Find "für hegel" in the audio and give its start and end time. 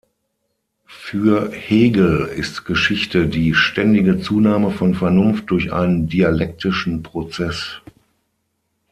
0.87-2.25